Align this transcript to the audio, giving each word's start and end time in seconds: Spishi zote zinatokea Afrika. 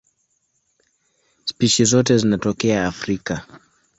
Spishi 1.45 1.85
zote 1.85 2.17
zinatokea 2.17 2.87
Afrika. 2.87 3.45